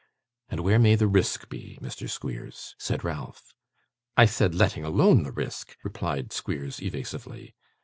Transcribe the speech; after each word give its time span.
'And 0.49 0.61
where 0.61 0.79
may 0.79 0.95
the 0.95 1.05
risk 1.05 1.47
be, 1.47 1.77
Mr. 1.79 2.09
Squeers?' 2.09 2.73
said 2.79 3.03
Ralph. 3.03 3.53
'I 4.17 4.25
said, 4.25 4.55
letting 4.55 4.83
alone 4.83 5.21
the 5.21 5.31
risk,' 5.31 5.77
replied 5.83 6.33
Squeers, 6.33 6.81
evasively. 6.81 7.53